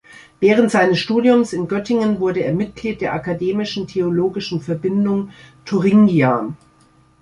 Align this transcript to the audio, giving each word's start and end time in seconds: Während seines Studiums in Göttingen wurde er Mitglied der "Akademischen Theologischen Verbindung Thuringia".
Während 0.39 0.71
seines 0.71 0.97
Studiums 0.97 1.53
in 1.53 1.67
Göttingen 1.67 2.19
wurde 2.19 2.39
er 2.39 2.53
Mitglied 2.53 3.01
der 3.01 3.13
"Akademischen 3.13 3.85
Theologischen 3.85 4.59
Verbindung 4.59 5.29
Thuringia". 5.63 6.55